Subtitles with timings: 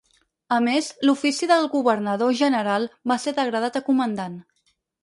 [0.55, 4.43] A més, l'ofici del governador-general va ser degradat a comandant.